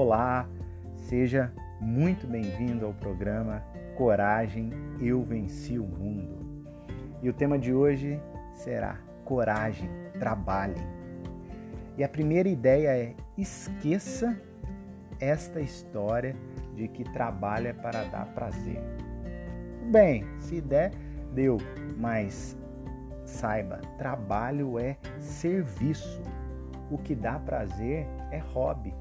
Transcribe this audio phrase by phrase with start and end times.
[0.00, 0.48] Olá,
[0.94, 3.64] seja muito bem-vindo ao programa
[3.96, 4.70] Coragem,
[5.00, 6.64] Eu Venci o Mundo.
[7.20, 8.22] E o tema de hoje
[8.54, 10.80] será Coragem, Trabalhe.
[11.96, 14.40] E a primeira ideia é esqueça
[15.18, 16.36] esta história
[16.76, 18.80] de que trabalha para dar prazer.
[19.90, 20.92] Bem, se der,
[21.34, 21.58] deu,
[21.96, 22.56] mas
[23.24, 26.22] saiba, trabalho é serviço.
[26.88, 28.94] O que dá prazer é hobby,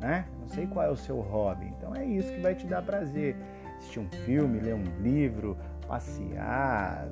[0.00, 0.26] né?
[0.40, 3.36] Não sei qual é o seu hobby, então é isso que vai te dar prazer.
[3.78, 7.08] Assistir um filme, ler um livro, passear,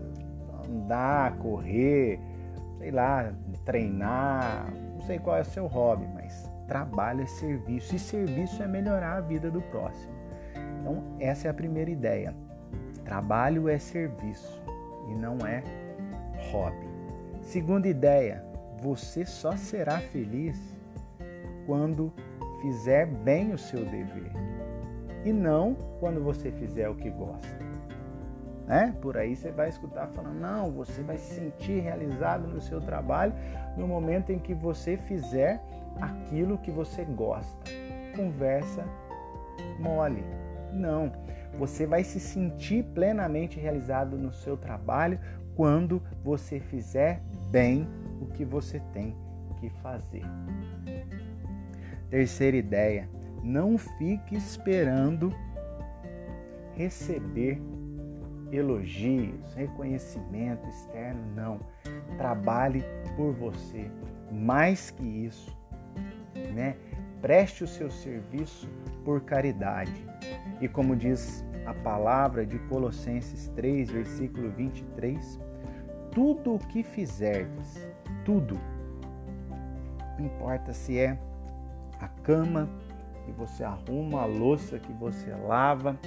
[0.67, 2.19] andar, correr,
[2.79, 3.33] sei lá,
[3.65, 8.67] treinar, não sei qual é o seu hobby, mas trabalho é serviço e serviço é
[8.67, 10.13] melhorar a vida do próximo.
[10.81, 12.35] Então, essa é a primeira ideia.
[13.05, 14.63] Trabalho é serviço
[15.11, 15.63] e não é
[16.51, 16.89] hobby.
[17.43, 18.45] Segunda ideia,
[18.81, 20.59] você só será feliz
[21.67, 22.13] quando
[22.65, 24.33] fizer bem o seu dever
[25.23, 27.63] e não quando você fizer o que gosta.
[28.67, 28.97] Né?
[29.03, 33.35] Por aí você vai escutar falando, não, você vai se sentir realizado no seu trabalho
[33.77, 35.63] no momento em que você fizer
[36.01, 37.71] aquilo que você gosta.
[38.17, 38.83] Conversa
[39.79, 40.25] mole.
[40.73, 41.13] Não,
[41.59, 45.21] você vai se sentir plenamente realizado no seu trabalho
[45.55, 47.21] quando você fizer
[47.51, 47.87] bem
[48.23, 49.15] o que você tem
[49.61, 50.23] que fazer.
[52.15, 53.09] Terceira ideia:
[53.43, 55.35] não fique esperando
[56.77, 57.61] receber
[58.53, 61.59] elogios, reconhecimento externo, não.
[62.17, 62.85] Trabalhe
[63.17, 63.91] por você.
[64.31, 65.59] Mais que isso,
[66.55, 66.77] né?
[67.21, 68.71] Preste o seu serviço
[69.05, 70.07] por caridade.
[70.61, 75.41] E como diz a palavra de Colossenses 3, versículo 23,
[76.13, 77.89] tudo o que fizerdes,
[78.25, 78.57] tudo,
[80.17, 81.19] não importa se é
[82.05, 82.69] a cama
[83.25, 85.99] que você arruma, a louça que você lava,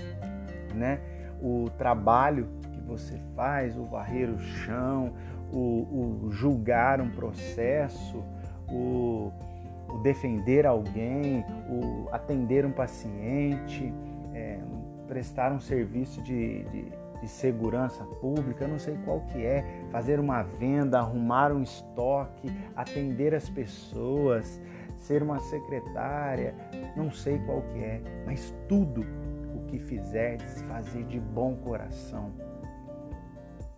[0.74, 1.00] né?
[1.42, 5.14] o trabalho que você faz, o varrer o chão,
[5.52, 8.24] o, o julgar um processo,
[8.70, 9.32] o,
[9.90, 13.94] o, defender alguém, o atender um paciente,
[14.34, 14.60] é,
[15.08, 16.92] prestar um serviço de, de,
[17.22, 23.34] de, segurança pública, não sei qual que é, fazer uma venda, arrumar um estoque, atender
[23.34, 24.62] as pessoas,
[24.98, 26.54] ser uma secretária,
[26.96, 29.06] não sei qual que é, mas tudo
[29.56, 32.32] o que fizerdes, fazer de bom coração,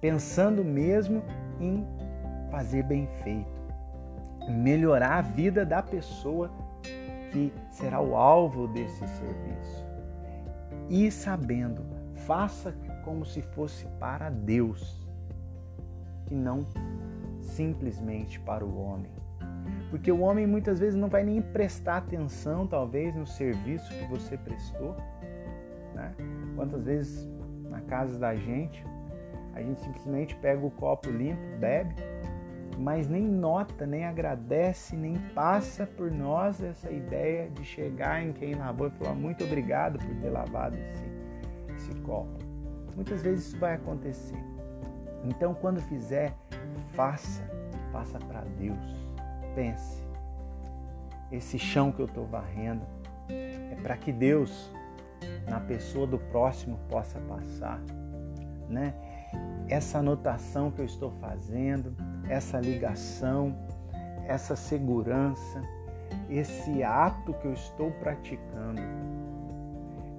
[0.01, 1.23] pensando mesmo
[1.59, 1.85] em
[2.49, 3.61] fazer bem feito,
[4.49, 6.51] melhorar a vida da pessoa
[7.31, 9.85] que será o alvo desse serviço.
[10.89, 11.83] E sabendo,
[12.25, 15.07] faça como se fosse para Deus
[16.31, 16.65] e não
[17.39, 19.11] simplesmente para o homem.
[19.89, 24.37] Porque o homem muitas vezes não vai nem prestar atenção, talvez, no serviço que você
[24.37, 24.95] prestou.
[25.95, 26.13] Né?
[26.55, 27.27] Quantas vezes
[27.69, 28.83] na casa da gente,
[29.53, 31.95] a gente simplesmente pega o copo limpo, bebe,
[32.77, 38.55] mas nem nota, nem agradece, nem passa por nós essa ideia de chegar em quem
[38.55, 41.05] lavou e falar muito obrigado por ter lavado esse,
[41.75, 42.37] esse copo.
[42.95, 44.37] Muitas vezes isso vai acontecer.
[45.25, 46.33] Então, quando fizer,
[46.93, 47.43] faça,
[47.91, 49.08] faça para Deus
[49.55, 50.03] pense:
[51.31, 52.85] esse chão que eu estou varrendo
[53.29, 54.71] é para que Deus,
[55.47, 57.79] na pessoa do próximo, possa passar,
[58.67, 58.93] né?
[59.67, 61.95] Essa anotação que eu estou fazendo,
[62.27, 63.55] essa ligação,
[64.25, 65.61] essa segurança,
[66.29, 68.81] esse ato que eu estou praticando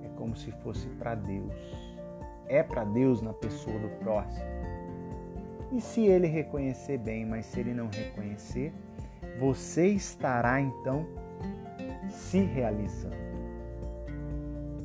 [0.05, 1.55] é como se fosse para Deus.
[2.47, 4.45] É para Deus na pessoa do próximo.
[5.73, 8.73] E se ele reconhecer bem, mas se ele não reconhecer,
[9.39, 11.07] você estará então
[12.09, 13.17] se realizando.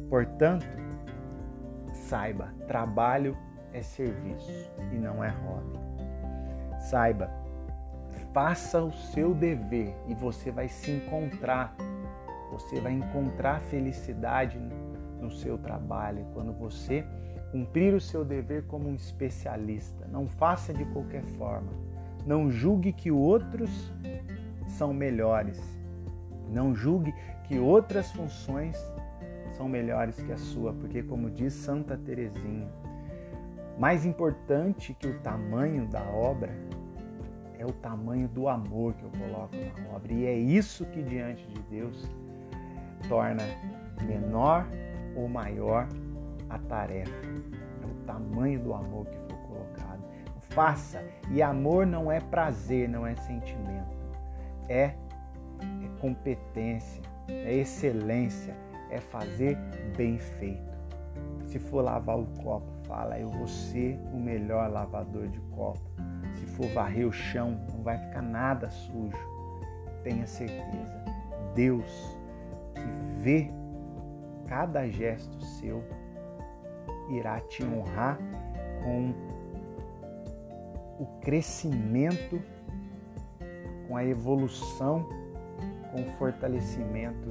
[0.09, 0.65] Portanto,
[1.93, 3.37] saiba, trabalho
[3.73, 5.79] é serviço e não é hobby.
[6.79, 7.29] Saiba,
[8.33, 11.75] faça o seu dever e você vai se encontrar.
[12.51, 14.57] Você vai encontrar felicidade
[15.19, 17.03] no seu trabalho quando você
[17.51, 20.05] cumprir o seu dever como um especialista.
[20.07, 21.71] Não faça de qualquer forma.
[22.25, 23.91] Não julgue que outros
[24.67, 25.61] são melhores.
[26.49, 27.13] Não julgue
[27.47, 28.77] que outras funções
[29.55, 32.67] são melhores que a sua, porque, como diz Santa Teresinha,
[33.79, 36.53] mais importante que o tamanho da obra
[37.57, 40.13] é o tamanho do amor que eu coloco na obra.
[40.13, 42.09] E é isso que, diante de Deus,
[43.07, 43.43] torna
[44.05, 44.65] menor
[45.15, 45.87] ou maior
[46.49, 47.25] a tarefa.
[47.81, 50.03] É o tamanho do amor que for colocado.
[50.49, 51.03] Faça.
[51.31, 54.04] E amor não é prazer, não é sentimento
[54.69, 54.95] é, é
[55.99, 58.55] competência, é excelência,
[58.89, 59.57] é fazer
[59.95, 60.75] bem feito.
[61.45, 65.81] Se for lavar o copo, fala, eu vou ser o melhor lavador de copo.
[66.35, 69.17] Se for varrer o chão, não vai ficar nada sujo.
[70.03, 71.03] Tenha certeza,
[71.55, 72.17] Deus
[72.75, 73.51] que vê
[74.47, 75.83] cada gesto seu
[77.09, 78.17] irá te honrar
[78.83, 79.13] com
[80.99, 82.41] o crescimento,
[83.87, 85.07] com a evolução,
[85.91, 87.29] com o fortalecimento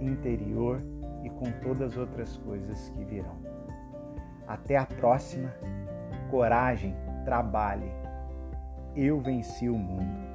[0.00, 0.82] interior
[1.22, 3.36] e com todas as outras coisas que virão.
[4.46, 5.52] Até a próxima.
[6.30, 7.90] Coragem, trabalhe.
[8.94, 10.25] Eu venci o mundo.